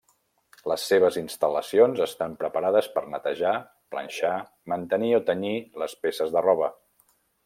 [0.69, 3.53] Les seves instal·lacions estan preparades per netejar,
[3.95, 4.33] planxar,
[4.75, 6.75] mantenir o tenyir les peces de roba.